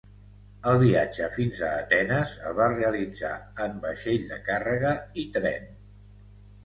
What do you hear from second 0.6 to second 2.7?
El viatge fins a Atenes el